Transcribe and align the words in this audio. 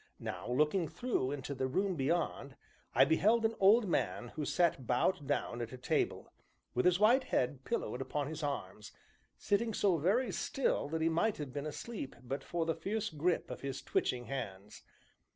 Now, 0.19 0.51
looking 0.51 0.87
through 0.87 1.29
into 1.29 1.53
the 1.53 1.67
room 1.67 1.95
beyond, 1.95 2.55
I 2.95 3.05
beheld 3.05 3.45
an 3.45 3.53
old 3.59 3.87
man 3.87 4.29
who 4.29 4.45
sat 4.45 4.87
bowed 4.87 5.27
down 5.27 5.61
at 5.61 5.73
a 5.73 5.77
table, 5.77 6.33
with 6.73 6.85
his 6.85 6.99
white 6.99 7.25
head 7.25 7.63
pillowed 7.65 8.01
upon 8.01 8.25
his 8.25 8.41
arms, 8.41 8.91
sitting 9.37 9.75
so 9.75 9.97
very 9.99 10.31
still 10.31 10.89
that 10.89 11.01
he 11.01 11.09
might 11.09 11.37
have 11.37 11.53
been 11.53 11.67
asleep 11.67 12.15
but 12.23 12.43
for 12.43 12.65
the 12.65 12.73
fierce 12.73 13.09
grip 13.11 13.51
of 13.51 13.61
his 13.61 13.79
twitching 13.83 14.25
hands. 14.25 14.81